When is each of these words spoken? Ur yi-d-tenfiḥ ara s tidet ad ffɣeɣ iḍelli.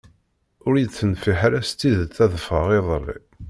Ur 0.67 0.73
yi-d-tenfiḥ 0.77 1.39
ara 1.47 1.61
s 1.69 1.71
tidet 1.79 2.17
ad 2.23 2.33
ffɣeɣ 2.43 2.67
iḍelli. 2.79 3.17